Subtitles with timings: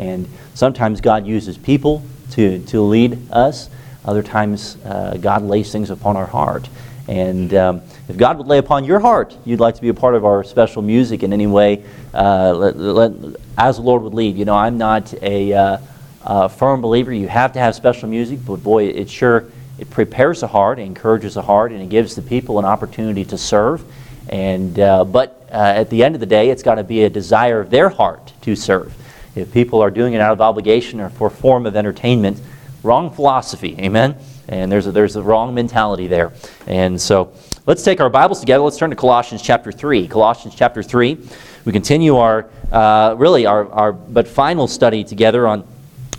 [0.00, 3.68] And sometimes God uses people to, to lead us.
[4.02, 6.68] Other times, uh, God lays things upon our heart.
[7.06, 10.14] And um, if God would lay upon your heart, you'd like to be a part
[10.14, 11.84] of our special music in any way,
[12.14, 13.12] uh, let, let,
[13.58, 14.36] as the Lord would lead.
[14.36, 15.78] You know, I'm not a, uh,
[16.24, 17.12] a, firm believer.
[17.12, 19.46] You have to have special music, but boy, it sure
[19.78, 23.24] it prepares the heart, it encourages the heart, and it gives the people an opportunity
[23.26, 23.84] to serve.
[24.30, 27.10] And uh, but uh, at the end of the day, it's got to be a
[27.10, 28.94] desire of their heart to serve.
[29.34, 32.40] If people are doing it out of obligation or for form of entertainment,
[32.82, 33.76] wrong philosophy.
[33.78, 34.16] Amen.
[34.48, 36.32] And there's a, there's a wrong mentality there.
[36.66, 37.32] And so
[37.66, 38.64] let's take our Bibles together.
[38.64, 40.08] Let's turn to Colossians chapter 3.
[40.08, 41.18] Colossians chapter 3.
[41.64, 45.64] We continue our, uh, really, our, our but final study together on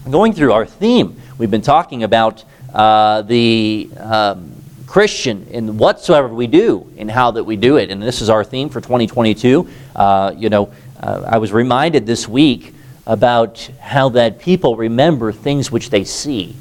[0.09, 1.19] going through our theme.
[1.37, 4.53] We've been talking about uh, the um,
[4.87, 7.89] Christian in whatsoever we do and how that we do it.
[7.89, 9.67] And this is our theme for 2022.
[9.95, 12.73] Uh, you know, uh, I was reminded this week
[13.11, 16.55] about how that people remember things which they see.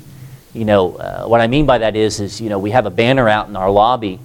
[0.53, 2.91] You know, uh, what I mean by that is, is, you know, we have a
[2.91, 4.19] banner out in our lobby,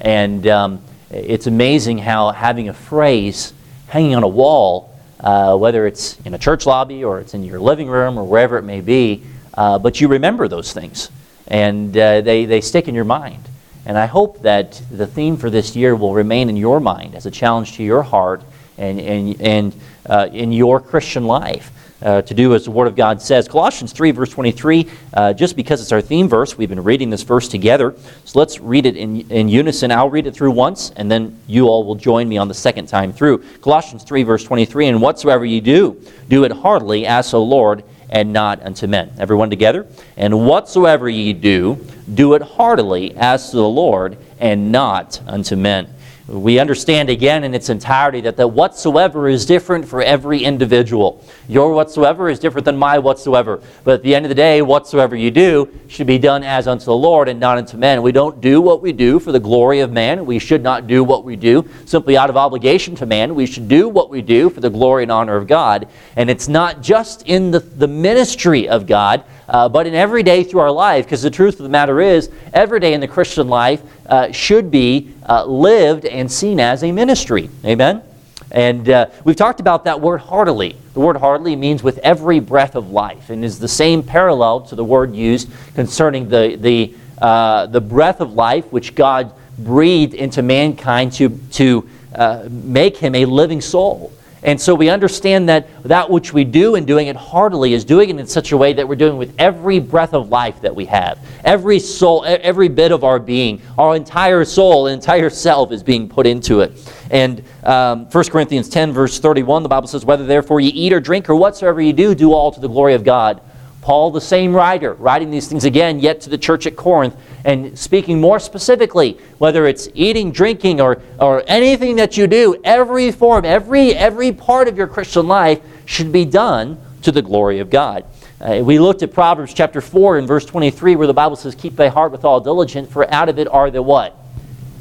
[0.00, 3.52] and um, it's amazing how having a phrase
[3.86, 4.90] hanging on a wall,
[5.20, 8.58] uh, whether it's in a church lobby or it's in your living room or wherever
[8.58, 9.22] it may be,
[9.54, 11.12] uh, but you remember those things,
[11.46, 13.44] and uh, they, they stick in your mind.
[13.86, 17.24] And I hope that the theme for this year will remain in your mind as
[17.24, 18.42] a challenge to your heart
[18.78, 22.96] and, and, and uh, in your Christian life uh, to do as the Word of
[22.96, 23.48] God says.
[23.48, 27.22] Colossians 3, verse 23, uh, just because it's our theme verse, we've been reading this
[27.22, 27.94] verse together.
[28.24, 29.90] So let's read it in, in unison.
[29.90, 32.86] I'll read it through once, and then you all will join me on the second
[32.86, 33.38] time through.
[33.60, 38.32] Colossians 3, verse 23, and whatsoever you do, do it heartily as the Lord and
[38.32, 39.12] not unto men.
[39.18, 39.86] Everyone together?
[40.16, 41.84] And whatsoever ye do,
[42.14, 45.88] do it heartily as to the Lord and not unto men
[46.28, 51.24] we understand again in its entirety that the whatsoever is different for every individual.
[51.48, 53.62] Your whatsoever is different than my whatsoever.
[53.82, 56.84] But at the end of the day, whatsoever you do should be done as unto
[56.84, 58.02] the Lord and not unto men.
[58.02, 60.26] We don't do what we do for the glory of man.
[60.26, 63.34] We should not do what we do simply out of obligation to man.
[63.34, 65.88] We should do what we do for the glory and honor of God.
[66.16, 70.44] And it's not just in the, the ministry of God uh, but in every day
[70.44, 73.48] through our life, because the truth of the matter is, every day in the Christian
[73.48, 77.48] life uh, should be uh, lived and seen as a ministry.
[77.64, 78.02] Amen?
[78.50, 80.76] And uh, we've talked about that word heartily.
[80.94, 84.74] The word heartily means with every breath of life and is the same parallel to
[84.74, 90.42] the word used concerning the, the, uh, the breath of life which God breathed into
[90.42, 94.12] mankind to, to uh, make him a living soul.
[94.42, 98.10] And so we understand that that which we do and doing it heartily is doing
[98.10, 100.84] it in such a way that we're doing with every breath of life that we
[100.86, 101.18] have.
[101.44, 106.26] Every soul, every bit of our being, our entire soul, entire self is being put
[106.26, 106.92] into it.
[107.10, 111.00] And um, 1 Corinthians 10, verse 31, the Bible says, Whether therefore you eat or
[111.00, 113.40] drink or whatsoever you do, do all to the glory of God.
[113.80, 117.78] Paul, the same writer, writing these things again, yet to the church at Corinth, and
[117.78, 123.44] speaking more specifically, whether it's eating, drinking, or, or anything that you do, every form,
[123.44, 128.04] every, every part of your Christian life should be done to the glory of God.
[128.40, 131.76] Uh, we looked at Proverbs chapter 4 and verse 23, where the Bible says, Keep
[131.76, 134.16] thy heart with all diligence, for out of it are the what?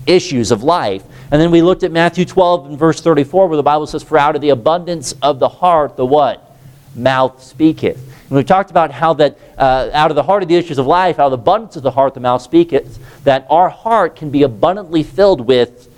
[0.05, 1.03] Issues of life.
[1.31, 4.17] And then we looked at Matthew 12 and verse 34, where the Bible says, For
[4.17, 6.55] out of the abundance of the heart, the what?
[6.95, 7.99] Mouth speaketh.
[8.29, 10.85] And we've talked about how that uh, out of the heart of the issues of
[10.85, 14.29] life, out of the abundance of the heart, the mouth speaketh, that our heart can
[14.29, 15.89] be abundantly filled with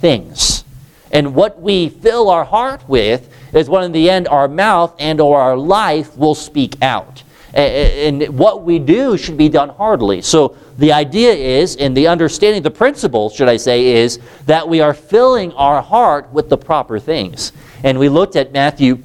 [0.00, 0.64] things.
[1.12, 5.20] And what we fill our heart with is what in the end our mouth and
[5.20, 7.22] or our life will speak out.
[7.54, 10.20] And what we do should be done heartily.
[10.20, 14.80] So the idea is, and the understanding, the principle, should I say, is that we
[14.80, 17.52] are filling our heart with the proper things.
[17.82, 18.98] And we looked at Matthew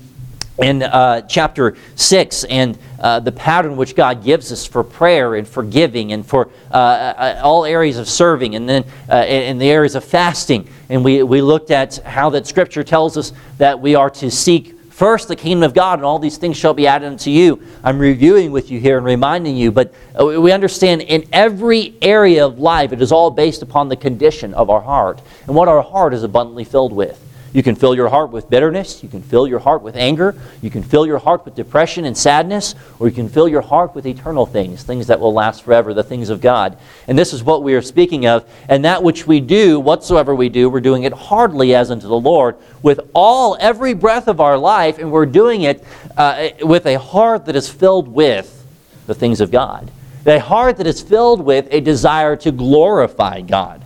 [0.62, 5.48] in uh, chapter 6 and uh, the pattern which God gives us for prayer and
[5.48, 9.70] for giving and for uh, uh all areas of serving and then uh, in the
[9.70, 10.68] areas of fasting.
[10.90, 14.78] And we, we looked at how that scripture tells us that we are to seek
[14.90, 17.60] first the kingdom of God and all these things shall be added unto you.
[17.84, 22.46] I'm reviewing with you here and reminding you, but uh, we understand in every area
[22.46, 25.82] of life it is all based upon the condition of our heart and what our
[25.82, 27.31] heart is abundantly filled with.
[27.54, 29.04] You can fill your heart with bitterness.
[29.04, 30.36] You can fill your heart with anger.
[30.62, 32.76] You can fill your heart with depression and sadness.
[33.00, 36.04] Or you can fill your heart with eternal things, things that will last forever, the
[36.04, 36.78] things of God.
[37.08, 38.50] And this is what we are speaking of.
[38.70, 42.20] And that which we do, whatsoever we do, we're doing it hardly as unto the
[42.20, 44.98] Lord with all, every breath of our life.
[44.98, 45.84] And we're doing it
[46.16, 48.66] uh, with a heart that is filled with
[49.08, 49.92] the things of God.
[50.26, 53.84] A heart that is filled with a desire to glorify God.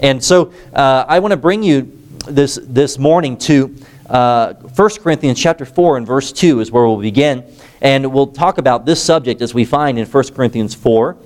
[0.00, 1.97] And so uh, I want to bring you
[2.28, 3.74] this, this morning to
[4.08, 7.44] uh, 1 Corinthians chapter 4 and verse 2 is where we'll begin.
[7.80, 11.16] And we'll talk about this subject as we find in 1 Corinthians 4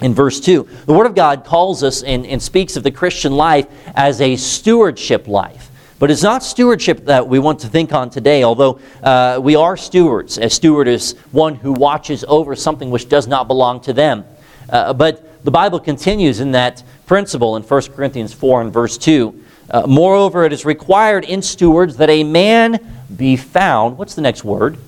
[0.00, 0.68] in verse 2.
[0.86, 4.36] The Word of God calls us and, and speaks of the Christian life as a
[4.36, 5.70] stewardship life.
[5.98, 9.76] But it's not stewardship that we want to think on today, although uh, we are
[9.76, 10.38] stewards.
[10.38, 14.24] A steward is one who watches over something which does not belong to them.
[14.68, 19.41] Uh, but the Bible continues in that principle in 1 Corinthians 4 and verse 2.
[19.70, 22.78] Uh, Moreover, it is required in stewards that a man
[23.14, 23.98] be found.
[23.98, 24.78] What's the next word?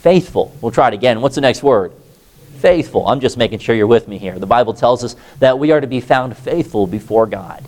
[0.00, 0.54] Faithful.
[0.60, 1.20] We'll try it again.
[1.20, 1.92] What's the next word?
[2.58, 3.06] Faithful.
[3.06, 4.38] I'm just making sure you're with me here.
[4.38, 7.64] The Bible tells us that we are to be found faithful before God.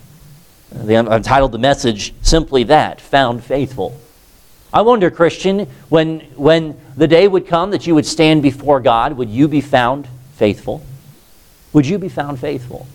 [0.75, 3.99] I've titled the message simply that Found Faithful.
[4.73, 9.13] I wonder, Christian, when, when the day would come that you would stand before God,
[9.13, 10.83] would you be found faithful?
[11.73, 12.87] Would you be found faithful?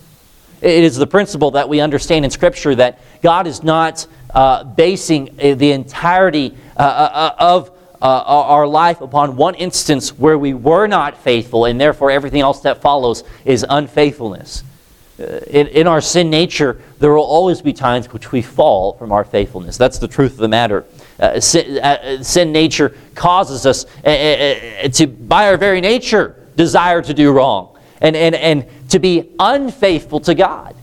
[0.61, 5.35] It is the principle that we understand in Scripture that God is not uh, basing
[5.37, 7.71] the entirety uh, uh, of
[8.01, 12.61] uh, our life upon one instance where we were not faithful, and therefore everything else
[12.61, 14.63] that follows is unfaithfulness.
[15.19, 19.11] Uh, in, in our sin nature, there will always be times which we fall from
[19.11, 19.77] our faithfulness.
[19.77, 20.85] That's the truth of the matter.
[21.19, 27.01] Uh, sin, uh, sin, nature causes us uh, uh, to, by our very nature, desire
[27.01, 30.75] to do wrong and, and, and to be unfaithful to God.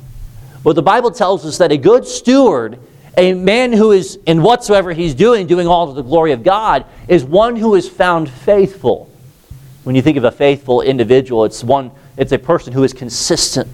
[0.62, 2.78] But the Bible tells us that a good steward,
[3.16, 6.86] a man who is in whatsoever he's doing, doing all to the glory of God,
[7.08, 9.10] is one who is found faithful.
[9.84, 13.68] When you think of a faithful individual, it's one, it's a person who is consistent,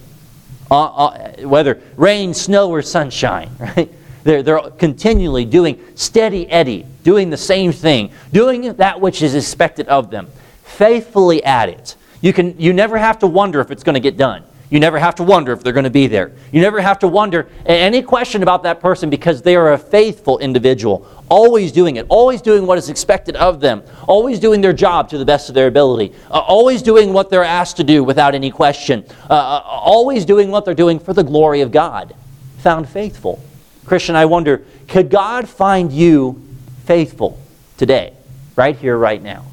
[0.69, 3.91] uh, uh, whether rain, snow, or sunshine, right?
[4.23, 9.87] They're, they're continually doing steady eddy, doing the same thing, doing that which is expected
[9.87, 10.29] of them,
[10.63, 11.95] faithfully at it.
[12.23, 14.45] You, can, you never have to wonder if it's going to get done.
[14.69, 16.31] You never have to wonder if they're going to be there.
[16.53, 20.39] You never have to wonder any question about that person because they are a faithful
[20.39, 25.09] individual, always doing it, always doing what is expected of them, always doing their job
[25.09, 28.33] to the best of their ability, uh, always doing what they're asked to do without
[28.33, 32.15] any question, uh, always doing what they're doing for the glory of God.
[32.59, 33.43] Found faithful.
[33.85, 36.41] Christian, I wonder, could God find you
[36.85, 37.37] faithful
[37.77, 38.13] today,
[38.55, 39.43] right here, right now?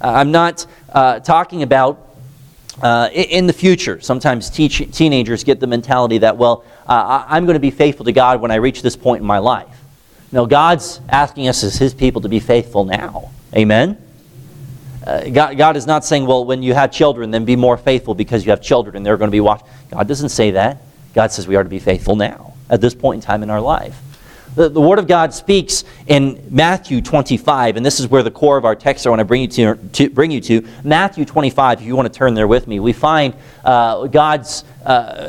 [0.00, 2.16] Uh, I'm not uh, talking about
[2.82, 4.00] uh, in the future.
[4.00, 8.12] Sometimes teach, teenagers get the mentality that, well, uh, I'm going to be faithful to
[8.12, 9.68] God when I reach this point in my life.
[10.32, 13.30] No, God's asking us as His people to be faithful now.
[13.54, 13.96] Amen?
[15.06, 18.14] Uh, God, God, is not saying, well, when you have children, then be more faithful
[18.14, 19.68] because you have children and they're going to be watching.
[19.90, 20.78] God doesn't say that.
[21.12, 23.60] God says we are to be faithful now, at this point in time in our
[23.60, 23.96] life.
[24.54, 28.56] The, the Word of God speaks in Matthew 25, and this is where the core
[28.56, 30.64] of our text I want to bring you to, to bring you to.
[30.84, 33.34] Matthew 25, if you want to turn there with me, we find
[33.64, 35.28] uh, God's uh,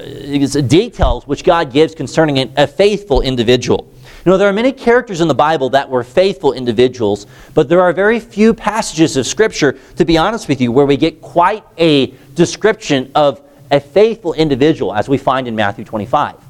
[0.67, 3.91] details which God gives concerning a faithful individual.
[4.25, 7.25] You know, there are many characters in the Bible that were faithful individuals,
[7.55, 10.97] but there are very few passages of Scripture, to be honest with you, where we
[10.97, 16.44] get quite a description of a faithful individual as we find in Matthew 25.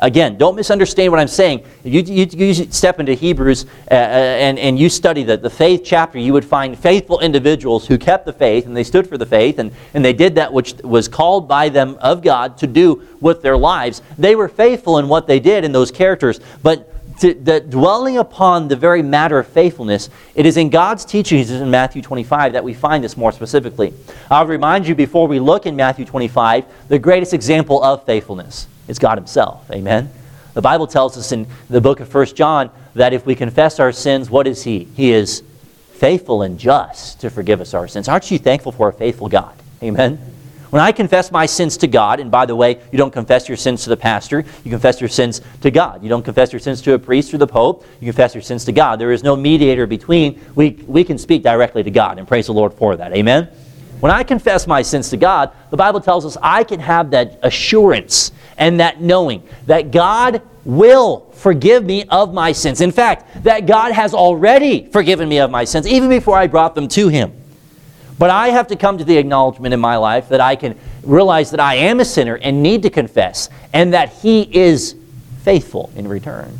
[0.00, 1.64] Again, don't misunderstand what I'm saying.
[1.84, 5.82] You, you, you step into Hebrews uh, uh, and, and you study the, the faith
[5.84, 9.26] chapter, you would find faithful individuals who kept the faith and they stood for the
[9.26, 13.06] faith and, and they did that which was called by them of God to do
[13.20, 14.00] with their lives.
[14.16, 16.86] They were faithful in what they did in those characters, but
[17.20, 21.70] to, the, dwelling upon the very matter of faithfulness, it is in God's teachings in
[21.70, 23.92] Matthew 25 that we find this more specifically.
[24.30, 28.66] I'll remind you before we look in Matthew 25, the greatest example of faithfulness.
[28.90, 29.70] It's God Himself.
[29.70, 30.10] Amen?
[30.52, 33.92] The Bible tells us in the book of 1 John that if we confess our
[33.92, 34.84] sins, what is He?
[34.96, 35.44] He is
[35.92, 38.08] faithful and just to forgive us our sins.
[38.08, 39.54] Aren't you thankful for a faithful God?
[39.80, 40.18] Amen?
[40.70, 43.56] When I confess my sins to God, and by the way, you don't confess your
[43.56, 46.02] sins to the pastor, you confess your sins to God.
[46.02, 48.64] You don't confess your sins to a priest or the pope, you confess your sins
[48.64, 48.98] to God.
[48.98, 50.40] There is no mediator between.
[50.54, 53.12] We, we can speak directly to God, and praise the Lord for that.
[53.12, 53.48] Amen?
[54.00, 57.38] When I confess my sins to God, the Bible tells us I can have that
[57.42, 62.80] assurance and that knowing that God will forgive me of my sins.
[62.80, 66.74] In fact, that God has already forgiven me of my sins, even before I brought
[66.74, 67.32] them to Him.
[68.18, 71.50] But I have to come to the acknowledgement in my life that I can realize
[71.52, 74.96] that I am a sinner and need to confess, and that He is
[75.42, 76.58] faithful in return.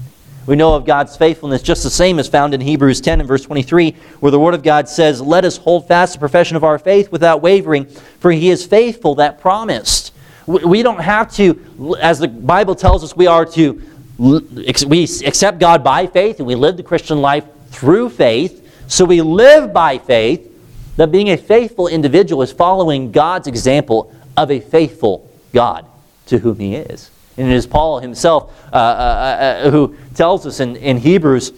[0.51, 3.45] We know of God's faithfulness just the same as found in Hebrews 10 and verse
[3.45, 6.77] 23, where the Word of God says, Let us hold fast the profession of our
[6.77, 10.13] faith without wavering, for He is faithful that promised.
[10.49, 13.81] We don't have to, as the Bible tells us, we are to
[14.19, 18.85] we accept God by faith and we live the Christian life through faith.
[18.89, 20.49] So we live by faith.
[20.97, 25.87] That being a faithful individual is following God's example of a faithful God
[26.27, 27.09] to whom He is.
[27.41, 31.53] And it is Paul himself uh, uh, uh, who tells us in, in Hebrews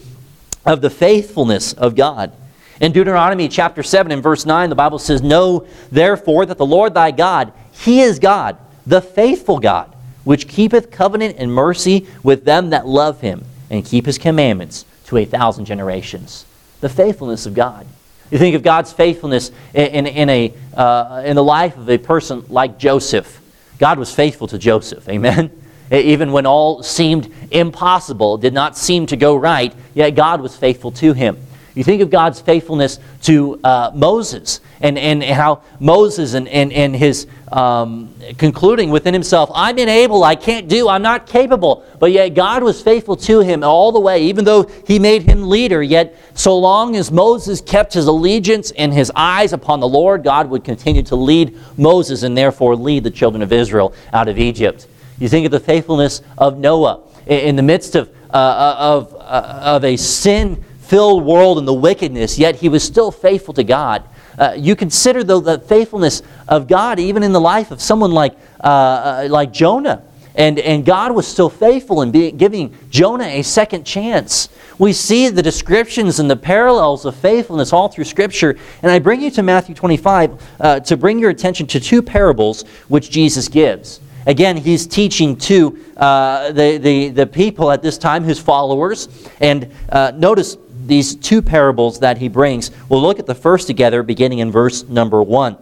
[0.65, 2.31] of the faithfulness of God.
[2.79, 6.93] In Deuteronomy chapter 7 and verse 9, the Bible says, Know therefore that the Lord
[6.93, 12.69] thy God, he is God, the faithful God, which keepeth covenant and mercy with them
[12.69, 16.45] that love him, and keep his commandments to a thousand generations.
[16.79, 17.85] The faithfulness of God.
[18.31, 21.97] You think of God's faithfulness in, in, in a, uh, in the life of a
[21.97, 23.41] person like Joseph.
[23.79, 25.09] God was faithful to Joseph.
[25.09, 25.51] Amen?
[25.91, 30.91] Even when all seemed impossible, did not seem to go right, yet God was faithful
[30.93, 31.37] to him.
[31.75, 36.95] You think of God's faithfulness to uh, Moses and, and how Moses and, and, and
[36.95, 41.83] his um, concluding within himself, I'm unable, I can't do, I'm not capable.
[41.99, 45.49] But yet God was faithful to him all the way, even though he made him
[45.49, 45.81] leader.
[45.81, 50.51] Yet so long as Moses kept his allegiance and his eyes upon the Lord, God
[50.51, 54.87] would continue to lead Moses and therefore lead the children of Israel out of Egypt.
[55.23, 59.59] You think of the faithfulness of Noah in the midst of, uh, uh of, uh,
[59.63, 64.03] of a sin filled world and the wickedness, yet he was still faithful to God.
[64.37, 68.33] Uh, you consider though the faithfulness of God even in the life of someone like,
[68.61, 70.03] uh, uh, like Jonah.
[70.35, 74.49] And, and God was still faithful in giving Jonah a second chance.
[74.77, 78.57] We see the descriptions and the parallels of faithfulness all through Scripture.
[78.81, 82.63] And I bring you to Matthew 25 uh, to bring your attention to two parables
[82.89, 84.01] which Jesus gives.
[84.25, 89.29] Again, he's teaching to uh, the, the, the people at this time, his followers.
[89.41, 92.71] And uh, notice these two parables that he brings.
[92.89, 95.57] We'll look at the first together, beginning in verse number 1.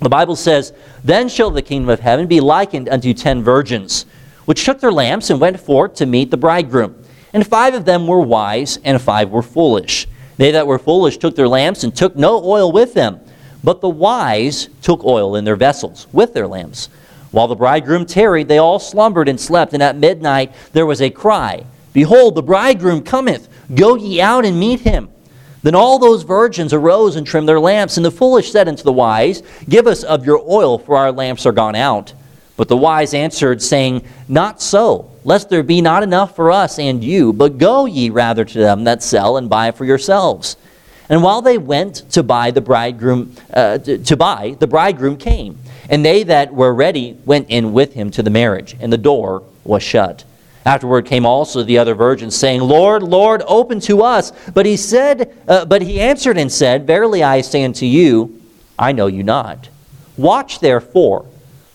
[0.00, 0.72] The Bible says,
[1.04, 4.06] Then shall the kingdom of heaven be likened unto ten virgins,
[4.46, 6.96] which took their lamps and went forth to meet the bridegroom.
[7.32, 10.08] And five of them were wise, and five were foolish.
[10.38, 13.20] They that were foolish took their lamps and took no oil with them.
[13.62, 16.88] But the wise took oil in their vessels with their lamps.
[17.32, 19.74] While the bridegroom tarried, they all slumbered and slept.
[19.74, 23.48] And at midnight there was a cry Behold, the bridegroom cometh.
[23.74, 25.10] Go ye out and meet him.
[25.62, 27.96] Then all those virgins arose and trimmed their lamps.
[27.96, 31.46] And the foolish said unto the wise, Give us of your oil, for our lamps
[31.46, 32.14] are gone out.
[32.56, 37.02] But the wise answered, saying, Not so, lest there be not enough for us and
[37.02, 40.56] you, but go ye rather to them that sell and buy for yourselves.
[41.08, 45.58] And while they went to buy the bridegroom, uh, to, buy, the bridegroom came,
[45.88, 49.42] and they that were ready went in with him to the marriage, and the door
[49.64, 50.24] was shut.
[50.64, 54.32] Afterward came also the other virgins, saying, Lord, Lord, open to us.
[54.52, 58.40] But he said, uh, but he answered and said, Verily I say unto you,
[58.78, 59.68] I know you not.
[60.16, 61.26] Watch therefore,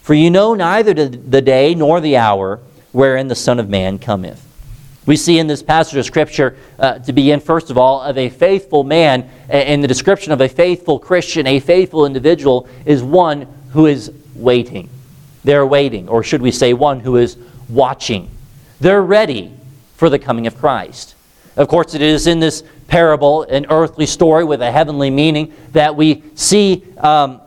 [0.02, 2.62] for you know neither the day nor the hour
[2.94, 4.44] wherein the Son of Man cometh.
[5.06, 8.30] We see in this passage of Scripture, uh, to begin, first of all, of a
[8.30, 13.86] faithful man, in the description of a faithful Christian, a faithful individual, is one who
[13.86, 14.90] is waiting.
[15.44, 17.38] They're waiting, or should we say, one who is
[17.70, 18.30] watching.
[18.80, 19.52] They're ready
[19.96, 21.16] for the coming of Christ.
[21.56, 25.96] Of course, it is in this parable, an earthly story with a heavenly meaning, that
[25.96, 27.42] we see um,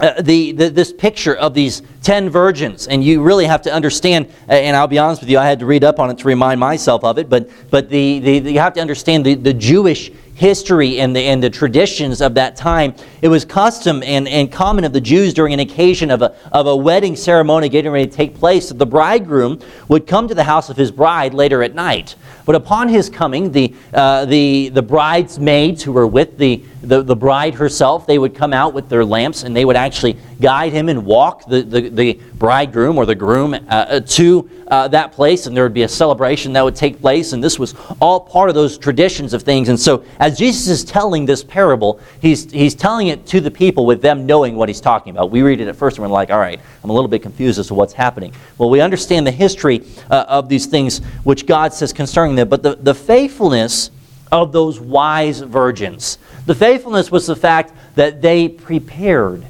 [0.00, 2.88] uh, the, the, this picture of these ten virgins.
[2.88, 5.60] And you really have to understand, uh, and I'll be honest with you, I had
[5.60, 8.52] to read up on it to remind myself of it, but, but the, the, the
[8.52, 12.56] you have to understand the, the Jewish history and the, and the traditions of that
[12.56, 12.94] time.
[13.22, 16.66] It was custom and, and common of the Jews during an occasion of a, of
[16.66, 20.44] a wedding ceremony getting ready to take place that the bridegroom would come to the
[20.44, 22.16] house of his bride later at night.
[22.46, 27.16] But upon his coming, the, uh, the, the bridesmaids who were with the, the, the
[27.16, 30.88] bride herself, they would come out with their lamps and they would actually guide him
[30.88, 35.46] and walk the, the, the bridegroom or the groom uh, uh, to uh, that place,
[35.46, 37.32] and there would be a celebration that would take place.
[37.32, 39.68] And this was all part of those traditions of things.
[39.68, 43.86] And so, as Jesus is telling this parable, he's, he's telling it to the people
[43.86, 45.30] with them knowing what he's talking about.
[45.30, 47.58] We read it at first and we're like, all right, I'm a little bit confused
[47.58, 48.32] as to what's happening.
[48.58, 52.74] Well, we understand the history uh, of these things which God says concerning but the,
[52.74, 53.90] the faithfulness
[54.30, 56.18] of those wise virgins.
[56.46, 59.44] The faithfulness was the fact that they prepared,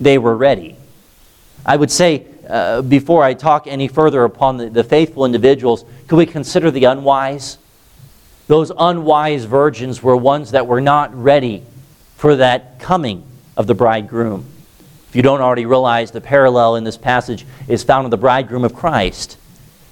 [0.00, 0.76] they were ready.
[1.64, 6.16] I would say, uh, before I talk any further upon the, the faithful individuals, could
[6.16, 7.58] we consider the unwise?
[8.48, 11.62] Those unwise virgins were ones that were not ready
[12.16, 13.24] for that coming
[13.56, 14.44] of the bridegroom.
[15.08, 18.64] If you don't already realize, the parallel in this passage is found in the bridegroom
[18.64, 19.36] of Christ.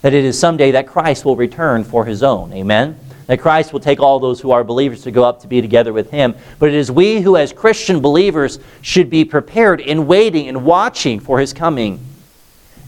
[0.03, 2.53] That it is someday that Christ will return for his own.
[2.53, 2.99] Amen?
[3.27, 5.93] That Christ will take all those who are believers to go up to be together
[5.93, 6.35] with him.
[6.59, 11.21] But it is we who, as Christian believers, should be prepared in waiting and watching
[11.21, 12.01] for his coming.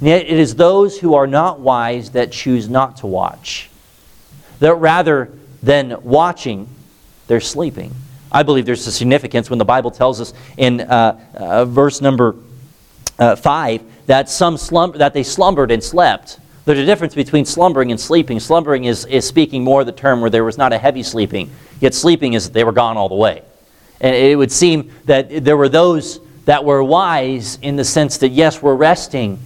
[0.01, 3.69] And yet it is those who are not wise that choose not to watch.
[4.61, 5.31] That rather
[5.63, 6.69] than watching,
[7.27, 7.95] they're sleeping.
[8.33, 12.37] I believe there's a significance when the Bible tells us in uh, uh, verse number
[13.19, 17.91] uh, 5 that, some slumber, that they slumbered and slept There's a difference between slumbering
[17.91, 18.39] and sleeping.
[18.39, 21.51] Slumbering is, is speaking more the term where there was not a heavy sleeping,
[21.81, 23.43] yet sleeping is they were gone all the way.
[24.01, 28.31] And it would seem that there were those that were wise in the sense that,
[28.31, 29.39] yes, we're resting,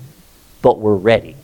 [0.62, 1.36] but we're ready.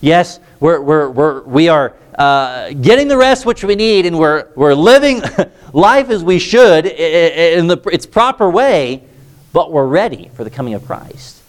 [0.00, 4.48] Yes, we're, we're, we're, we are uh, getting the rest which we need, and we're,
[4.56, 5.22] we're living
[5.72, 9.02] life as we should in the, its proper way,
[9.52, 11.41] but we're ready for the coming of Christ.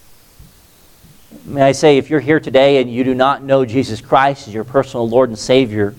[1.46, 4.54] May I say, if you're here today and you do not know Jesus Christ as
[4.54, 5.94] your personal Lord and Savior,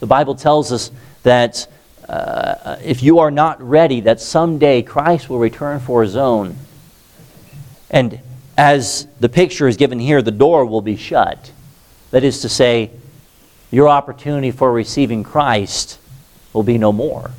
[0.00, 0.90] the Bible tells us
[1.22, 1.66] that
[2.08, 6.56] uh, if you are not ready, that someday Christ will return for his own.
[7.90, 8.20] And
[8.56, 11.52] as the picture is given here, the door will be shut.
[12.10, 12.90] That is to say,
[13.70, 15.98] your opportunity for receiving Christ
[16.52, 17.30] will be no more.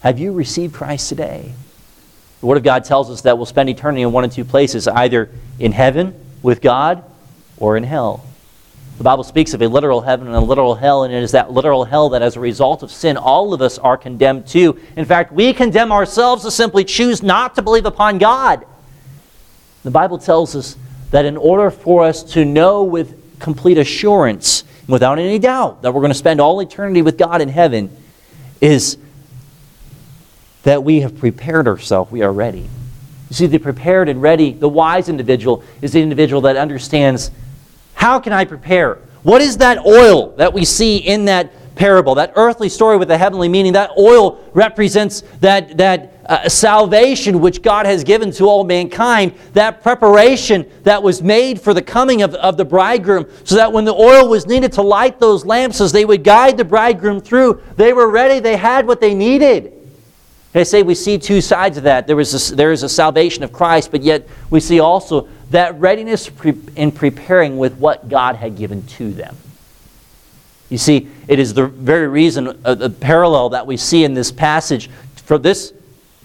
[0.00, 1.54] Have you received Christ today?
[2.40, 4.88] The Word of God tells us that we'll spend eternity in one of two places
[4.88, 7.04] either in heaven with God
[7.58, 8.24] or in hell.
[8.96, 11.52] The Bible speaks of a literal heaven and a literal hell, and it is that
[11.52, 14.78] literal hell that, as a result of sin, all of us are condemned to.
[14.96, 18.66] In fact, we condemn ourselves to simply choose not to believe upon God.
[19.84, 20.76] The Bible tells us
[21.10, 26.02] that in order for us to know with complete assurance, without any doubt, that we're
[26.02, 27.94] going to spend all eternity with God in heaven,
[28.60, 28.98] is
[30.62, 32.10] that we have prepared ourselves.
[32.10, 32.68] We are ready.
[33.30, 37.30] You see, the prepared and ready, the wise individual is the individual that understands
[37.94, 38.98] how can I prepare?
[39.22, 43.18] What is that oil that we see in that parable, that earthly story with a
[43.18, 43.74] heavenly meaning?
[43.74, 49.82] That oil represents that, that uh, salvation which God has given to all mankind, that
[49.82, 53.94] preparation that was made for the coming of, of the bridegroom, so that when the
[53.94, 57.92] oil was needed to light those lamps as they would guide the bridegroom through, they
[57.92, 59.79] were ready, they had what they needed.
[60.54, 62.06] I say we see two sides of that.
[62.06, 65.78] There is, a, there is a salvation of Christ, but yet we see also that
[65.78, 66.30] readiness
[66.74, 69.36] in preparing with what God had given to them.
[70.68, 74.32] You see, it is the very reason, uh, the parallel that we see in this
[74.32, 75.72] passage for this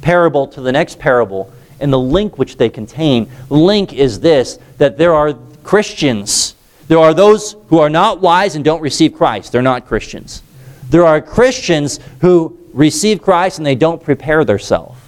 [0.02, 3.30] parable to the next parable and the link which they contain.
[3.50, 5.34] Link is this that there are
[5.64, 6.56] Christians,
[6.88, 9.52] there are those who are not wise and don't receive Christ.
[9.52, 10.44] They're not Christians.
[10.90, 15.00] There are Christians who receive Christ and they don't prepare themselves.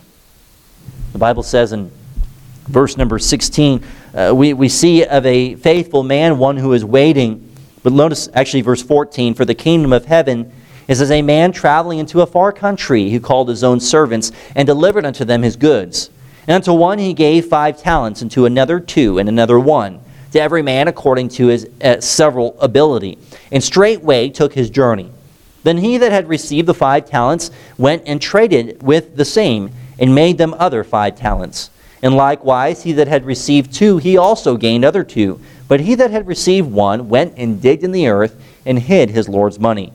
[1.11, 1.91] The Bible says in
[2.67, 7.43] verse number 16, uh, we, we see of a faithful man one who is waiting.
[7.83, 10.51] But notice actually verse 14 for the kingdom of heaven
[10.87, 14.65] is as a man traveling into a far country who called his own servants and
[14.65, 16.09] delivered unto them his goods.
[16.47, 19.99] And unto one he gave five talents, and to another two, and another one,
[20.31, 23.17] to every man according to his uh, several ability.
[23.51, 25.11] And straightway took his journey.
[25.63, 30.13] Then he that had received the five talents went and traded with the same, and
[30.13, 31.69] made them other five talents.
[32.01, 35.41] And likewise, he that had received two, he also gained other two.
[35.67, 39.27] But he that had received one went and digged in the earth and hid his
[39.27, 39.91] Lord's money.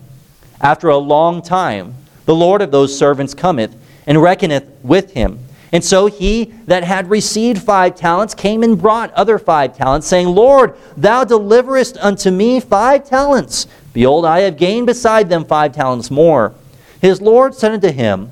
[0.61, 1.95] After a long time,
[2.25, 3.75] the Lord of those servants cometh
[4.07, 5.39] and reckoneth with him.
[5.73, 10.29] And so he that had received five talents came and brought other five talents, saying,
[10.29, 13.67] Lord, thou deliverest unto me five talents.
[13.95, 16.53] Behold, I have gained beside them five talents more.
[17.01, 18.31] His Lord said unto him,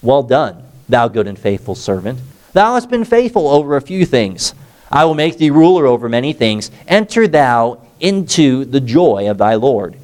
[0.00, 2.20] Well done, thou good and faithful servant.
[2.52, 4.54] Thou hast been faithful over a few things.
[4.90, 6.70] I will make thee ruler over many things.
[6.86, 9.96] Enter thou into the joy of thy Lord.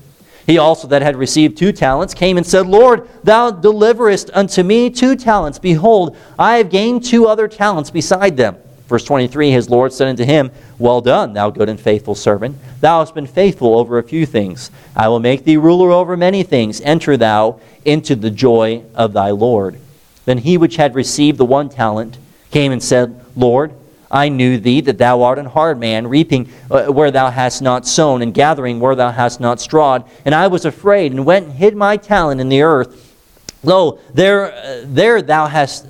[0.47, 4.91] He also that had received two talents came and said, Lord, thou deliverest unto me
[4.91, 5.59] two talents.
[5.59, 8.57] Behold, I have gained two other talents beside them.
[8.89, 12.57] Verse 23 His Lord said unto him, Well done, thou good and faithful servant.
[12.81, 14.71] Thou hast been faithful over a few things.
[14.97, 16.81] I will make thee ruler over many things.
[16.81, 19.79] Enter thou into the joy of thy Lord.
[20.25, 22.19] Then he which had received the one talent
[22.51, 23.73] came and said, Lord,
[24.13, 27.87] I knew thee that thou art an hard man, reaping uh, where thou hast not
[27.87, 30.05] sown, and gathering where thou hast not strawed.
[30.27, 33.17] And I was afraid, and went and hid my talent in the earth.
[33.63, 35.87] Lo, there, uh, there thou hast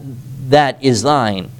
[0.51, 1.51] that is thine.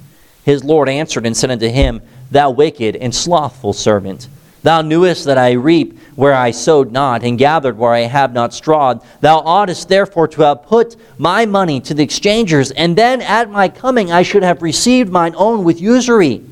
[0.45, 4.29] His Lord answered and said unto him, Thou wicked and slothful servant.
[4.61, 8.53] Thou knewest that I reap where I sowed not, and gathered where I have not
[8.53, 9.01] strawed.
[9.19, 13.67] Thou oughtest therefore to have put my money to the exchangers, and then at my
[13.67, 16.43] coming I should have received mine own with usury.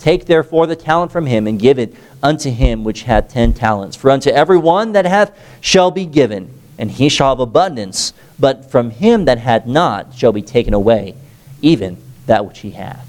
[0.00, 3.96] Take therefore the talent from him, and give it unto him which hath ten talents.
[3.96, 8.12] For unto every one that hath shall be given, and he shall have abundance.
[8.38, 11.14] But from him that hath not shall be taken away,
[11.60, 13.06] even that which he hath.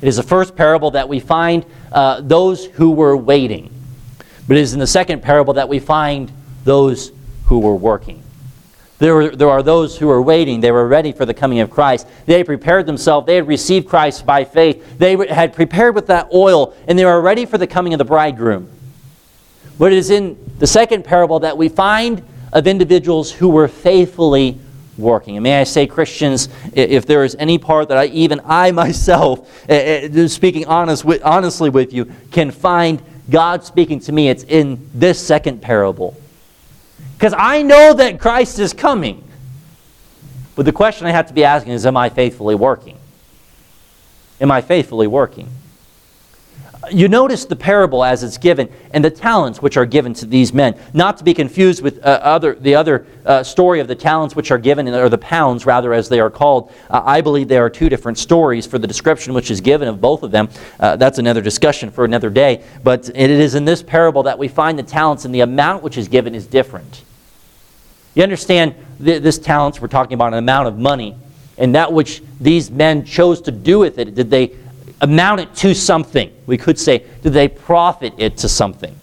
[0.00, 3.72] It is the first parable that we find uh, those who were waiting.
[4.48, 6.32] But it is in the second parable that we find
[6.64, 7.12] those
[7.46, 8.22] who were working.
[9.02, 10.60] There, were, there are those who were waiting.
[10.60, 12.06] They were ready for the coming of Christ.
[12.26, 13.26] They had prepared themselves.
[13.26, 14.96] They had received Christ by faith.
[14.96, 18.04] They had prepared with that oil, and they were ready for the coming of the
[18.04, 18.70] bridegroom.
[19.76, 24.60] But it is in the second parable that we find of individuals who were faithfully
[24.96, 25.36] working.
[25.36, 29.50] And may I say, Christians, if there is any part that I, even I myself,
[30.28, 35.60] speaking honest, honestly with you, can find God speaking to me, it's in this second
[35.60, 36.16] parable.
[37.22, 39.22] Because I know that Christ is coming.
[40.56, 42.98] But the question I have to be asking is, am I faithfully working?
[44.40, 45.48] Am I faithfully working?
[46.90, 50.52] You notice the parable as it's given and the talents which are given to these
[50.52, 54.34] men, not to be confused with uh, other, the other uh, story of the talents
[54.34, 56.72] which are given, or the pounds rather, as they are called.
[56.90, 60.00] Uh, I believe there are two different stories for the description which is given of
[60.00, 60.48] both of them.
[60.80, 62.64] Uh, that's another discussion for another day.
[62.82, 65.96] But it is in this parable that we find the talents, and the amount which
[65.96, 67.04] is given is different.
[68.14, 71.16] You understand th- this talents, we're talking about an amount of money,
[71.58, 74.14] and that which these men chose to do with it.
[74.14, 74.52] Did they
[75.02, 76.32] amount it to something.
[76.46, 78.98] We could say, did they profit it to something?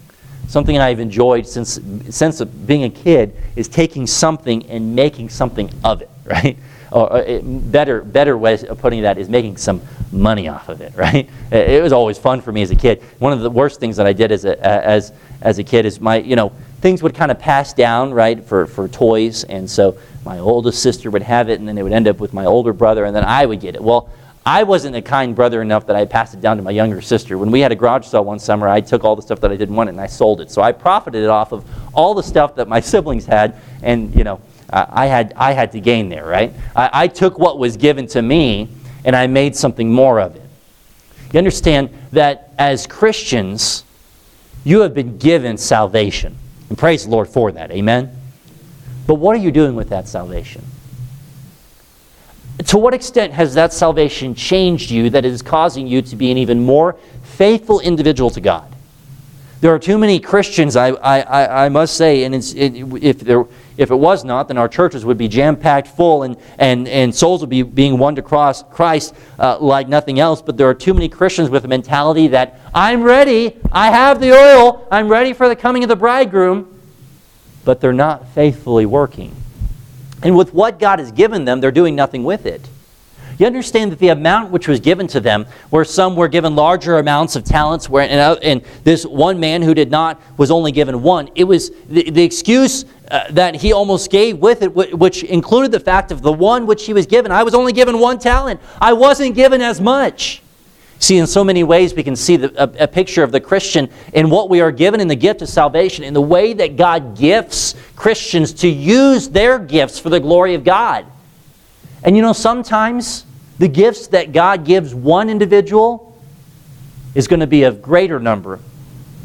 [0.47, 6.01] Something I've enjoyed since, since being a kid is taking something and making something of
[6.01, 6.57] it, right?
[6.91, 7.41] Or it,
[7.71, 11.29] better, better way of putting that is making some money off of it, right?
[11.51, 13.03] It was always fun for me as a kid.
[13.19, 15.99] One of the worst things that I did as a, as, as a kid is
[15.99, 19.43] my, you know, things would kind of pass down, right, for, for toys.
[19.43, 22.33] And so my oldest sister would have it, and then it would end up with
[22.33, 23.83] my older brother, and then I would get it.
[23.83, 24.09] Well,
[24.45, 27.37] I wasn't a kind brother enough that I passed it down to my younger sister.
[27.37, 29.55] When we had a garage sale one summer, I took all the stuff that I
[29.55, 30.49] didn't want and I sold it.
[30.49, 34.41] So I profited off of all the stuff that my siblings had, and you know,
[34.71, 36.53] I had I had to gain there, right?
[36.75, 38.69] I, I took what was given to me
[39.03, 40.43] and I made something more of it.
[41.33, 43.83] You understand that as Christians,
[44.63, 46.35] you have been given salvation.
[46.69, 47.71] And praise the Lord for that.
[47.71, 48.15] Amen.
[49.07, 50.63] But what are you doing with that salvation?
[52.65, 56.29] to what extent has that salvation changed you that it is causing you to be
[56.29, 58.75] an even more faithful individual to God?
[59.61, 62.53] There are too many Christians, I, I, I must say, and it,
[63.03, 63.45] if, there,
[63.79, 67.15] if it was not, then our churches would be jam packed full and, and, and
[67.15, 70.41] souls would be being won to cross Christ uh, like nothing else.
[70.41, 74.33] But there are too many Christians with a mentality that I'm ready, I have the
[74.33, 76.77] oil, I'm ready for the coming of the bridegroom,
[77.63, 79.33] but they're not faithfully working.
[80.23, 82.67] And with what God has given them, they're doing nothing with it.
[83.39, 86.97] You understand that the amount which was given to them, where some were given larger
[86.97, 91.01] amounts of talents, where, and, and this one man who did not was only given
[91.01, 95.71] one, it was the, the excuse uh, that he almost gave with it, which included
[95.71, 97.31] the fact of the one which he was given.
[97.31, 100.41] I was only given one talent, I wasn't given as much.
[101.01, 103.89] See, in so many ways, we can see the, a, a, picture of the Christian
[104.11, 107.17] in what we are given in the gift of salvation, in the way that God
[107.17, 111.05] gifts Christians to use their gifts for the glory of God.
[112.03, 113.25] And you know, sometimes
[113.59, 116.17] the gifts that God gives one individual
[117.15, 118.59] is going to be a greater number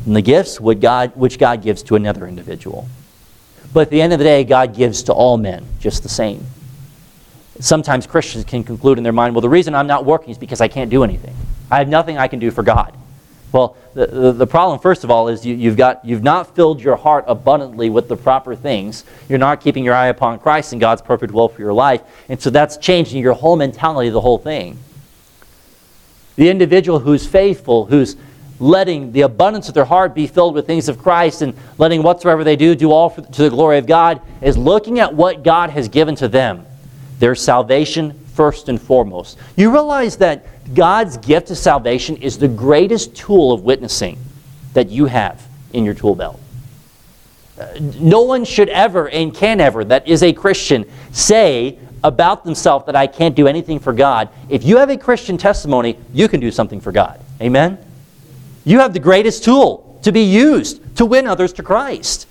[0.04, 2.88] than the gifts God, which God gives to another individual.
[3.74, 6.46] But at the end of the day, God gives to all men just the same.
[7.60, 10.60] Sometimes Christians can conclude in their mind, well, the reason I'm not working is because
[10.60, 11.34] I can't do anything.
[11.70, 12.94] I have nothing I can do for God.
[13.52, 16.80] Well, the, the, the problem, first of all, is you, you've, got, you've not filled
[16.80, 19.04] your heart abundantly with the proper things.
[19.28, 22.02] You're not keeping your eye upon Christ and God's perfect will for your life.
[22.28, 24.78] And so that's changing your whole mentality, the whole thing.
[26.36, 28.16] The individual who's faithful, who's
[28.60, 32.44] letting the abundance of their heart be filled with things of Christ and letting whatsoever
[32.44, 35.70] they do do all for, to the glory of God, is looking at what God
[35.70, 36.64] has given to them.
[37.18, 39.38] Their salvation first and foremost.
[39.56, 44.18] You realize that God's gift of salvation is the greatest tool of witnessing
[44.72, 46.40] that you have in your tool belt.
[47.58, 47.66] Uh,
[48.00, 52.96] no one should ever and can ever, that is a Christian, say about themselves that
[52.96, 54.28] I can't do anything for God.
[54.48, 57.20] If you have a Christian testimony, you can do something for God.
[57.40, 57.78] Amen?
[58.64, 62.26] You have the greatest tool to be used to win others to Christ.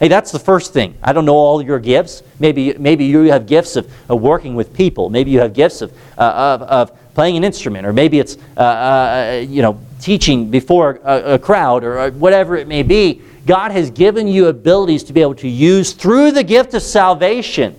[0.00, 0.96] Hey, that's the first thing.
[1.02, 2.22] I don't know all your gifts.
[2.38, 5.08] Maybe, maybe you have gifts of, of working with people.
[5.08, 8.60] Maybe you have gifts of, uh, of, of playing an instrument, or maybe it's uh,
[8.60, 13.22] uh, you know teaching before a, a crowd, or uh, whatever it may be.
[13.46, 17.76] God has given you abilities to be able to use through the gift of salvation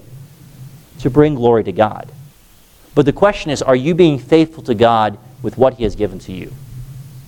[0.99, 2.11] to bring glory to God.
[2.93, 6.19] But the question is, are you being faithful to God with what He has given
[6.19, 6.53] to you?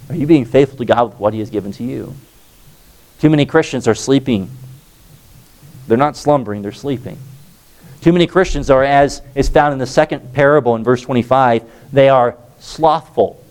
[0.10, 2.16] Are you being faithful to God with what He has given to you?
[3.20, 4.50] Too many Christians are sleeping
[5.88, 7.18] they're not slumbering, they're sleeping.
[8.02, 12.10] Too many Christians are, as is found in the second parable in verse 25, they
[12.10, 13.42] are slothful.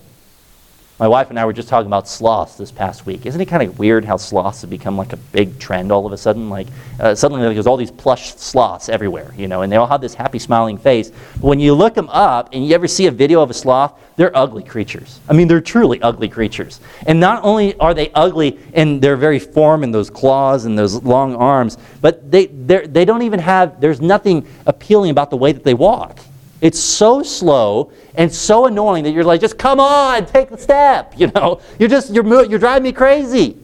[0.99, 3.27] My wife and I were just talking about sloths this past week.
[3.27, 6.11] Isn't it kind of weird how sloths have become like a big trend all of
[6.11, 6.49] a sudden?
[6.49, 6.65] Like
[6.99, 10.01] uh, suddenly like, there's all these plush sloths everywhere, you know, and they all have
[10.01, 11.11] this happy smiling face.
[11.35, 13.93] But when you look them up and you ever see a video of a sloth,
[14.15, 15.19] they're ugly creatures.
[15.29, 16.79] I mean, they're truly ugly creatures.
[17.05, 21.03] And not only are they ugly in their very form and those claws and those
[21.03, 23.79] long arms, but they they don't even have.
[23.79, 26.17] There's nothing appealing about the way that they walk.
[26.59, 31.13] It's so slow and so annoying that you're like, just come on, take the step.
[31.17, 33.57] You know, you're just you're you're driving me crazy.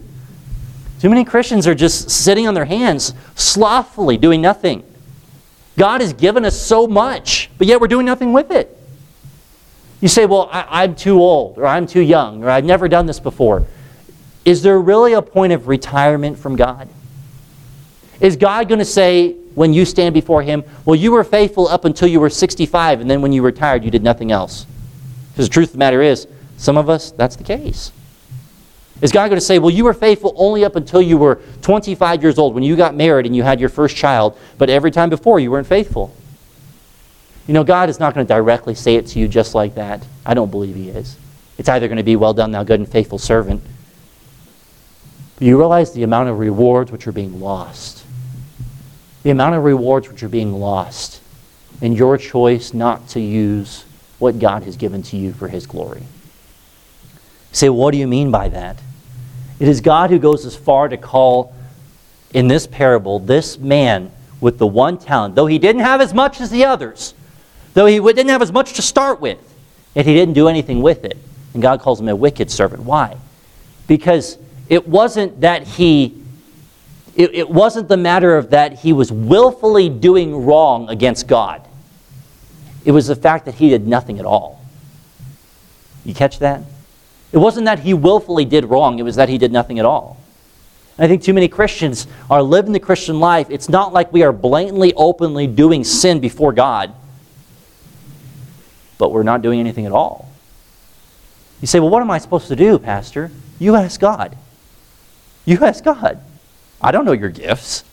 [1.00, 4.84] Too many Christians are just sitting on their hands, slothfully doing nothing.
[5.78, 8.78] God has given us so much, but yet we're doing nothing with it.
[10.02, 13.06] You say, well, I, am too old, or I'm too young, or I've never done
[13.06, 13.66] this before.
[14.46, 16.90] Is there really a point of retirement from God?
[18.24, 21.84] Is God going to say, when you stand before Him, well, you were faithful up
[21.84, 24.66] until you were 65, and then when you retired, you did nothing else?
[25.32, 27.92] Because the truth of the matter is, some of us, that's the case.
[29.02, 32.24] Is God going to say, well, you were faithful only up until you were 25
[32.24, 35.10] years old when you got married and you had your first child, but every time
[35.10, 36.16] before you weren't faithful?
[37.46, 40.06] You know, God is not going to directly say it to you just like that.
[40.26, 41.18] I don't believe He is.
[41.58, 43.62] It's either going to be, well done, thou good and faithful servant.
[45.36, 48.03] But you realize the amount of rewards which are being lost
[49.24, 51.22] the amount of rewards which are being lost
[51.82, 53.86] in your choice not to use
[54.20, 56.04] what God has given to you for His glory.
[57.52, 58.78] Say, what do you mean by that?
[59.60, 61.56] It is God who goes as far to call,
[62.34, 66.42] in this parable, this man with the one talent, though he didn't have as much
[66.42, 67.14] as the others,
[67.74, 69.38] though he didn't have as much to start with,
[69.94, 71.18] yet he didn't do anything with it.
[71.54, 72.84] And God calls him a wicked servant.
[72.84, 73.16] Why?
[73.88, 76.23] Because it wasn't that he
[77.16, 81.62] it, it wasn't the matter of that he was willfully doing wrong against God.
[82.86, 84.62] It was the fact that he did nothing at all.
[86.04, 86.62] You catch that?
[87.32, 90.18] It wasn't that he willfully did wrong, it was that he did nothing at all.
[90.98, 93.48] I think too many Christians are living the Christian life.
[93.50, 96.94] It's not like we are blatantly, openly doing sin before God,
[99.00, 100.32] but we're not doing anything at all.
[101.62, 103.32] You say, well, what am I supposed to do, Pastor?
[103.58, 104.38] You ask God.
[105.46, 106.22] You ask God.
[106.84, 107.84] I don't know your gifts.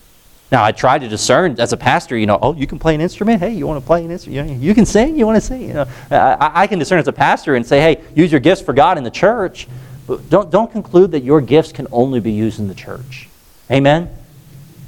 [0.51, 3.01] Now, I try to discern as a pastor, you know, oh, you can play an
[3.01, 3.41] instrument?
[3.41, 4.61] Hey, you want to play an instrument?
[4.61, 5.17] You can sing?
[5.17, 5.63] You want to sing?
[5.63, 8.61] You know, I, I can discern as a pastor and say, hey, use your gifts
[8.61, 9.69] for God in the church.
[10.09, 13.29] But don't, don't conclude that your gifts can only be used in the church.
[13.71, 14.11] Amen?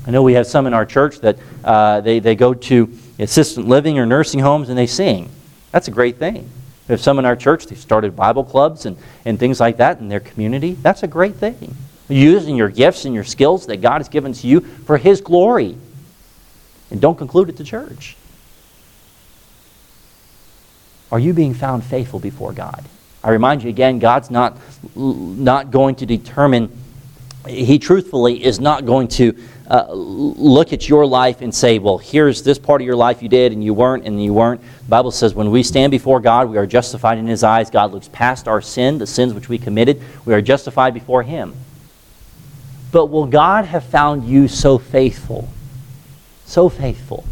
[0.04, 3.68] I know we have some in our church that uh, they, they go to assistant
[3.68, 5.30] living or nursing homes and they sing.
[5.70, 6.50] That's a great thing.
[6.88, 10.00] We have some in our church, they've started Bible clubs and, and things like that
[10.00, 10.72] in their community.
[10.72, 11.76] That's a great thing
[12.12, 15.76] using your gifts and your skills that God has given to you for His glory.
[16.90, 18.16] And don't conclude at the church.
[21.10, 22.84] Are you being found faithful before God?
[23.22, 24.56] I remind you again, God's not,
[24.96, 26.70] not going to determine,
[27.46, 29.36] He truthfully is not going to
[29.68, 33.28] uh, look at your life and say, well, here's this part of your life you
[33.28, 34.60] did and you weren't and you weren't.
[34.60, 37.70] The Bible says when we stand before God, we are justified in His eyes.
[37.70, 40.02] God looks past our sin, the sins which we committed.
[40.24, 41.54] We are justified before Him.
[42.92, 45.48] But will God have found you so faithful?
[46.44, 47.24] So faithful.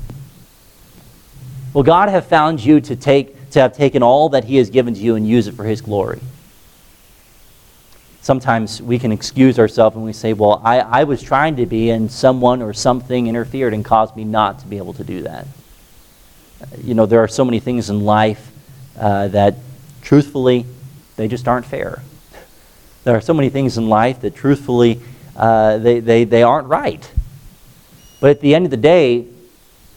[1.75, 4.95] Will God have found you to, take, to have taken all that He has given
[4.95, 6.21] to you and use it for His glory?
[8.23, 11.91] Sometimes we can excuse ourselves and we say, Well, I, I was trying to be,
[11.91, 15.47] and someone or something interfered and caused me not to be able to do that.
[16.83, 18.51] You know, there are so many things in life
[18.99, 19.57] uh, that,
[20.03, 20.67] truthfully,
[21.17, 22.03] they just aren't fair.
[23.05, 25.01] There are so many things in life that, truthfully,
[25.41, 27.11] uh, they, they, they aren't right.
[28.21, 29.27] But at the end of the day,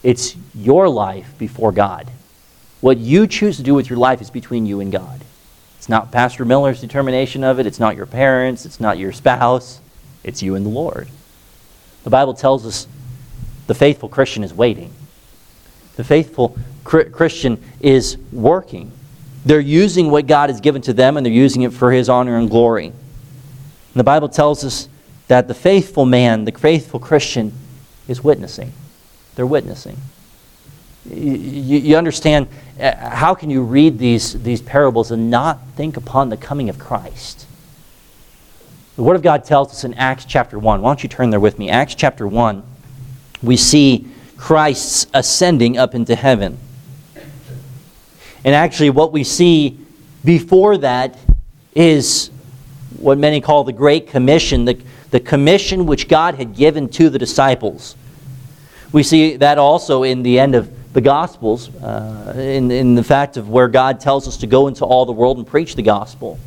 [0.02, 2.10] it's your life before God.
[2.80, 5.20] What you choose to do with your life is between you and God.
[5.76, 9.80] It's not Pastor Miller's determination of it, it's not your parents, it's not your spouse,
[10.22, 11.08] it's you and the Lord.
[12.04, 12.88] The Bible tells us
[13.66, 14.94] the faithful Christian is waiting.
[15.96, 18.92] The faithful Christian is working.
[19.44, 22.38] They're using what God has given to them and they're using it for His honor
[22.38, 22.86] and glory.
[22.86, 22.94] And
[23.94, 24.88] the Bible tells us
[25.28, 27.52] that the faithful man, the faithful Christian,
[28.08, 28.72] is witnessing.
[29.34, 29.96] They're witnessing.
[31.08, 32.48] You, you, understand,
[32.80, 36.78] uh, how can you read these, these parables and not think upon the coming of
[36.78, 37.46] Christ?
[38.96, 40.80] The Word of God tells us in Acts chapter 1.
[40.80, 41.68] Why don't you turn there with me?
[41.68, 42.62] Acts chapter 1,
[43.42, 44.06] we see
[44.36, 46.58] Christ's ascending up into heaven.
[48.44, 49.78] And actually, what we see
[50.24, 51.18] before that
[51.74, 52.30] is
[52.98, 54.78] what many call the Great Commission, the,
[55.14, 57.94] the commission which God had given to the disciples.
[58.90, 63.36] We see that also in the end of the Gospels, uh, in, in the fact
[63.36, 66.40] of where God tells us to go into all the world and preach the gospel.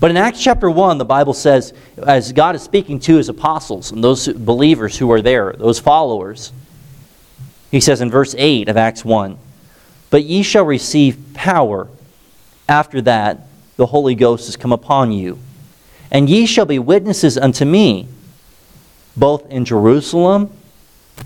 [0.00, 1.72] But in Acts chapter 1, the Bible says,
[2.04, 6.52] as God is speaking to his apostles and those believers who are there, those followers,
[7.70, 9.38] he says in verse 8 of Acts 1
[10.10, 11.86] But ye shall receive power
[12.68, 15.38] after that the Holy Ghost has come upon you,
[16.14, 18.06] and ye shall be witnesses unto me,
[19.16, 20.48] both in Jerusalem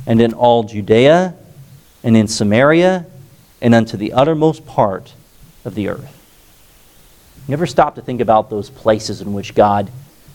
[0.06, 1.34] and in all Judea
[2.02, 3.04] and in Samaria
[3.60, 5.12] and unto the uttermost part
[5.66, 6.14] of the earth.
[7.48, 9.90] Never stop to think about those places in which God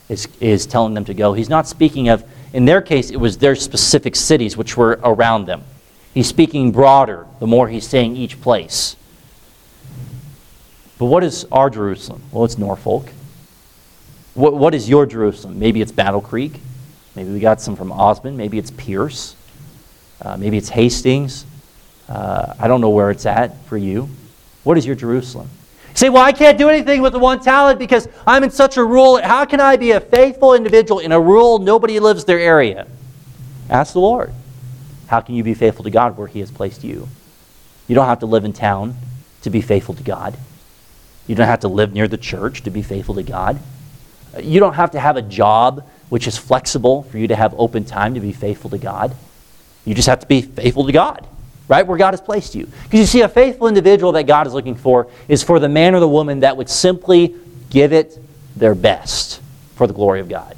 [0.08, 1.34] is, is telling them to go.
[1.34, 5.48] He's not speaking of, in their case, it was their specific cities which were around
[5.48, 5.64] them.
[6.14, 8.96] He's speaking broader the more he's saying each place.
[11.00, 12.22] But what is our Jerusalem?
[12.32, 13.10] Well, it's Norfolk.
[14.34, 15.60] What, what is your Jerusalem?
[15.60, 16.60] Maybe it's Battle Creek.
[17.16, 18.38] Maybe we got some from Osmond.
[18.38, 19.36] Maybe it's Pierce.
[20.22, 21.46] Uh, maybe it's Hastings.
[22.10, 24.10] Uh, I don't know where it's at for you.
[24.64, 25.50] What is your Jerusalem?
[25.90, 28.78] You say, well, I can't do anything with the one talent because I'm in such
[28.78, 29.22] a rural.
[29.22, 32.88] How can I be a faithful individual in a rural, nobody lives their area?
[33.70, 34.34] Ask the Lord.
[35.08, 37.08] How can you be faithful to God where He has placed you?
[37.88, 38.96] You don't have to live in town
[39.44, 40.36] to be faithful to God.
[41.28, 43.60] You don't have to live near the church to be faithful to God.
[44.42, 47.86] You don't have to have a job which is flexible for you to have open
[47.86, 49.16] time to be faithful to God.
[49.86, 51.28] You just have to be faithful to God,
[51.68, 51.86] right?
[51.86, 52.68] Where God has placed you.
[52.84, 55.96] Because you see, a faithful individual that God is looking for is for the man
[55.96, 57.36] or the woman that would simply
[57.70, 58.18] give it
[58.56, 59.42] their best
[59.76, 60.58] for the glory of God.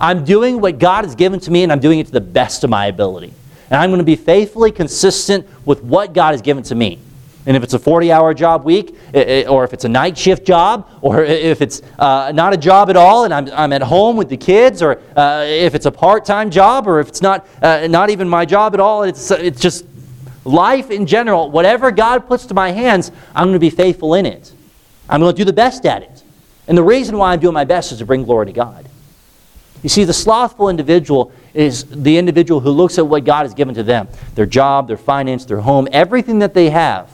[0.00, 2.64] I'm doing what God has given to me, and I'm doing it to the best
[2.64, 3.34] of my ability.
[3.70, 6.98] And I'm going to be faithfully consistent with what God has given to me.
[7.46, 8.94] And if it's a 40 hour job week,
[9.48, 12.96] or if it's a night shift job, or if it's uh, not a job at
[12.96, 16.24] all and I'm, I'm at home with the kids, or uh, if it's a part
[16.24, 19.60] time job, or if it's not, uh, not even my job at all, it's, it's
[19.60, 19.86] just
[20.44, 24.26] life in general, whatever God puts to my hands, I'm going to be faithful in
[24.26, 24.52] it.
[25.08, 26.22] I'm going to do the best at it.
[26.68, 28.86] And the reason why I'm doing my best is to bring glory to God.
[29.82, 33.74] You see, the slothful individual is the individual who looks at what God has given
[33.74, 37.10] to them their job, their finance, their home, everything that they have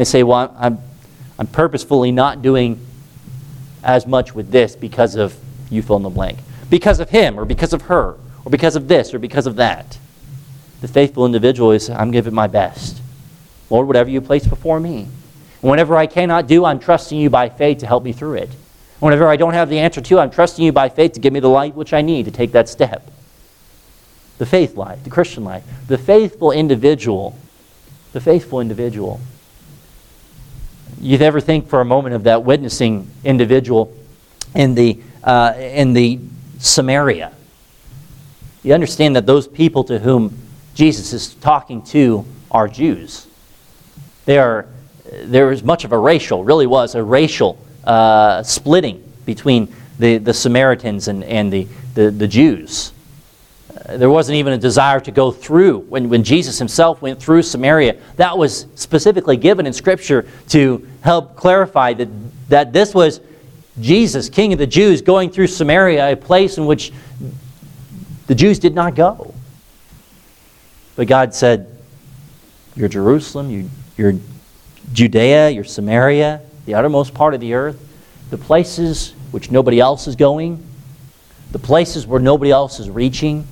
[0.00, 0.78] they say, well, I'm,
[1.38, 2.80] I'm purposefully not doing
[3.84, 5.36] as much with this because of
[5.68, 6.38] you fill in the blank.
[6.70, 9.98] Because of him, or because of her, or because of this, or because of that.
[10.80, 13.02] The faithful individual is, I'm giving my best.
[13.68, 15.06] Lord, whatever you place before me.
[15.60, 18.48] Whenever I cannot do, I'm trusting you by faith to help me through it.
[19.00, 21.40] Whenever I don't have the answer to, I'm trusting you by faith to give me
[21.40, 23.10] the light which I need to take that step.
[24.38, 27.38] The faith life, the Christian life, the faithful individual,
[28.14, 29.20] the faithful individual
[31.00, 33.92] you'd ever think for a moment of that witnessing individual
[34.54, 36.20] in the, uh, in the
[36.58, 37.32] Samaria.
[38.62, 40.36] You understand that those people to whom
[40.74, 43.26] Jesus is talking to are Jews.
[44.26, 44.66] They are,
[45.04, 50.34] there is much of a racial, really was a racial uh, splitting between the, the
[50.34, 52.92] Samaritans and, and the, the, the Jews
[53.96, 55.80] there wasn't even a desire to go through.
[55.80, 61.36] When, when Jesus himself went through Samaria, that was specifically given in Scripture to help
[61.36, 62.08] clarify that,
[62.48, 63.20] that this was
[63.80, 66.92] Jesus, King of the Jews, going through Samaria, a place in which
[68.26, 69.34] the Jews did not go.
[70.96, 71.66] But God said,
[72.76, 74.14] You're Jerusalem, you, you're
[74.92, 77.80] Judea, you're Samaria, the uttermost part of the earth,
[78.30, 80.64] the places which nobody else is going,
[81.52, 83.46] the places where nobody else is reaching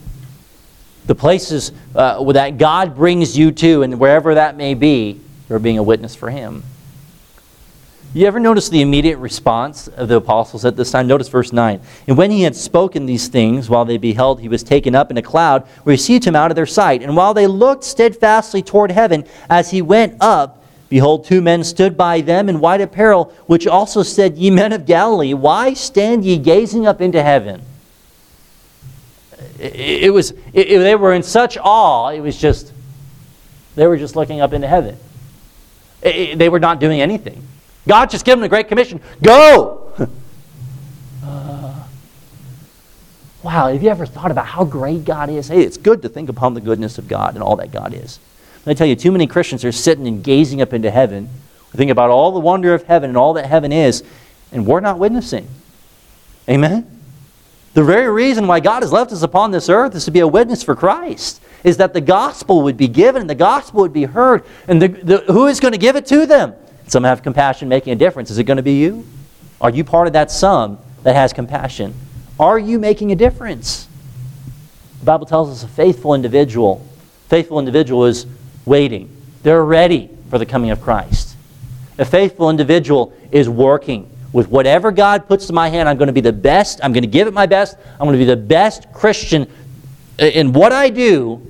[1.08, 5.18] the places uh, that God brings you to, and wherever that may be,
[5.48, 6.62] you're being a witness for Him.
[8.14, 11.06] You ever notice the immediate response of the apostles at this time?
[11.06, 11.80] Notice verse 9.
[12.06, 15.16] And when he had spoken these things, while they beheld, he was taken up in
[15.16, 17.02] a cloud, received him out of their sight.
[17.02, 21.96] And while they looked steadfastly toward heaven, as he went up, behold, two men stood
[21.98, 26.38] by them in white apparel, which also said, Ye men of Galilee, why stand ye
[26.38, 27.62] gazing up into heaven?
[29.58, 32.72] It, it was, it, it, they were in such awe, it was just,
[33.74, 34.96] they were just looking up into heaven.
[36.02, 37.46] they were not doing anything.
[37.86, 39.92] God just gave them a great commission go!
[41.24, 41.84] uh,
[43.42, 45.48] wow, have you ever thought about how great God is?
[45.48, 48.20] Hey, it's good to think upon the goodness of God and all that God is.
[48.66, 51.30] I tell you, too many Christians are sitting and gazing up into heaven,
[51.72, 54.04] think about all the wonder of heaven and all that heaven is,
[54.52, 55.48] and we're not witnessing.
[56.48, 56.97] Amen?
[57.78, 60.26] The very reason why God has left us upon this earth is to be a
[60.26, 64.42] witness for Christ, is that the gospel would be given the gospel would be heard.
[64.66, 66.54] And the, the, who is going to give it to them?
[66.88, 68.32] Some have compassion making a difference.
[68.32, 69.06] Is it going to be you?
[69.60, 71.94] Are you part of that some that has compassion?
[72.40, 73.86] Are you making a difference?
[74.98, 76.84] The Bible tells us a faithful individual,
[77.28, 78.26] faithful individual is
[78.64, 79.08] waiting.
[79.44, 81.36] They're ready for the coming of Christ.
[81.96, 86.12] A faithful individual is working with whatever God puts in my hand, I'm going to
[86.12, 86.80] be the best.
[86.82, 87.76] I'm going to give it my best.
[87.92, 89.50] I'm going to be the best Christian
[90.18, 91.40] in what I do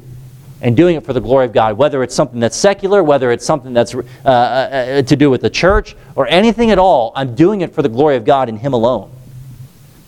[0.61, 3.47] and doing it for the glory of God, whether it's something that's secular, whether it's
[3.47, 7.35] something that's uh, uh, uh, to do with the church, or anything at all, I'm
[7.35, 9.11] doing it for the glory of God and Him alone.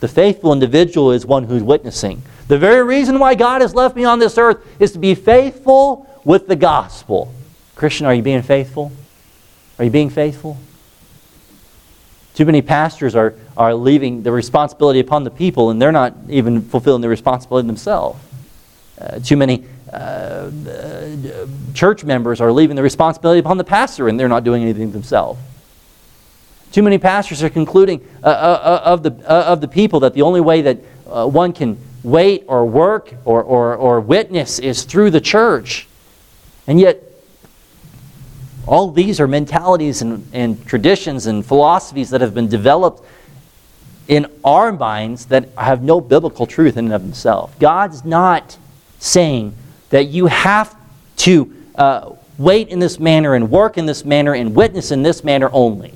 [0.01, 2.23] The faithful individual is one who's witnessing.
[2.49, 6.09] The very reason why God has left me on this earth is to be faithful
[6.25, 7.33] with the gospel.
[7.77, 8.91] Christian, are you being faithful?
[9.79, 10.59] Are you being faithful?
[12.41, 16.62] Too many pastors are, are leaving the responsibility upon the people and they're not even
[16.62, 18.18] fulfilling the responsibility themselves.
[18.99, 24.18] Uh, too many uh, uh, church members are leaving the responsibility upon the pastor and
[24.18, 25.38] they're not doing anything themselves.
[26.72, 30.41] Too many pastors are concluding uh, uh, of, the, of the people that the only
[30.41, 35.86] way that one can wait or work or, or, or witness is through the church.
[36.66, 37.03] And yet,
[38.71, 43.05] all these are mentalities and, and traditions and philosophies that have been developed
[44.07, 47.53] in our minds that have no biblical truth in and of themselves.
[47.59, 48.57] God's not
[49.01, 49.57] saying
[49.91, 50.77] that you have
[51.16, 55.25] to uh, wait in this manner and work in this manner and witness in this
[55.25, 55.93] manner only.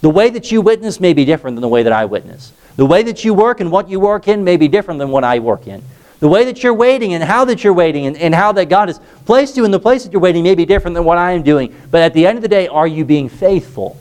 [0.00, 2.52] The way that you witness may be different than the way that I witness.
[2.74, 5.22] The way that you work and what you work in may be different than what
[5.22, 5.84] I work in.
[6.18, 8.88] The way that you're waiting and how that you're waiting and, and how that God
[8.88, 11.32] has placed you in the place that you're waiting may be different than what I
[11.32, 11.74] am doing.
[11.90, 14.00] But at the end of the day, are you being faithful?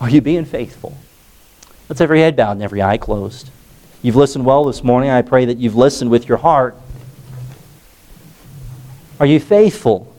[0.00, 0.96] Are you being faithful?
[1.88, 3.50] Let's every head bowed and every eye closed.
[4.02, 5.10] You've listened well this morning.
[5.10, 6.76] I pray that you've listened with your heart.
[9.18, 10.13] Are you faithful